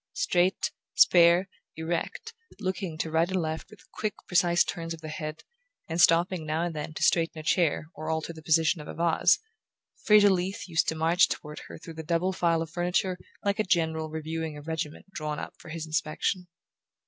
Straight, 0.13 0.71
spare, 0.95 1.47
erect, 1.75 2.33
looking 2.59 2.97
to 2.97 3.11
right 3.11 3.29
and 3.29 3.39
left 3.39 3.69
with 3.69 3.87
quick 3.91 4.15
precise 4.27 4.63
turns 4.63 4.95
of 4.95 5.01
the 5.01 5.09
head, 5.09 5.43
and 5.87 6.01
stopping 6.01 6.43
now 6.43 6.63
and 6.63 6.73
then 6.75 6.95
to 6.95 7.03
straighten 7.03 7.37
a 7.37 7.43
chair 7.43 7.85
or 7.93 8.09
alter 8.09 8.33
the 8.33 8.41
position 8.41 8.81
of 8.81 8.87
a 8.87 8.95
vase, 8.95 9.37
Fraser 10.03 10.31
Leath 10.31 10.67
used 10.67 10.87
to 10.87 10.95
march 10.95 11.29
toward 11.29 11.59
her 11.67 11.77
through 11.77 11.93
the 11.93 12.01
double 12.01 12.33
file 12.33 12.63
of 12.63 12.71
furniture 12.71 13.19
like 13.45 13.59
a 13.59 13.63
general 13.63 14.09
reviewing 14.09 14.57
a 14.57 14.61
regiment 14.63 15.05
drawn 15.11 15.37
up 15.37 15.53
for 15.59 15.69
his 15.69 15.85
inspection. 15.85 16.47